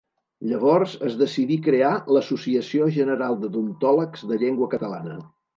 [0.51, 5.25] Llavors es decidí crear l'Associació General d'Odontòlegs de Llengua Catalana.